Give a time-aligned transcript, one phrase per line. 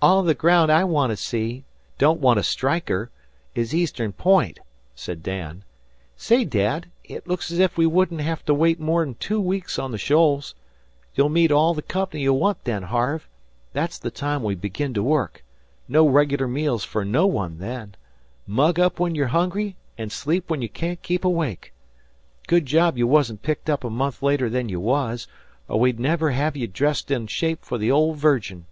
[0.00, 1.64] "All the graound I want to see
[1.98, 3.10] don't want to strike her
[3.56, 4.60] is Eastern Point,"
[4.94, 5.64] said Dan.
[6.16, 9.98] "Say, Dad, it looks's if we wouldn't hev to lay more'n two weeks on the
[9.98, 10.54] Shoals.
[11.16, 13.28] You'll meet all the comp'ny you want then, Harve.
[13.72, 15.42] That's the time we begin to work.
[15.88, 17.96] No reg'lar meals fer no one then.
[18.46, 21.72] 'Mug up when ye're hungry, an' sleep when ye can't keep awake.
[22.46, 25.26] Good job you wasn't picked up a month later than you was,
[25.66, 28.66] or we'd never ha' had you dressed in shape fer the Old Virgin."